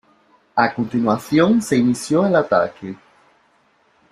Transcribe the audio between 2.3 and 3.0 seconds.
ataque.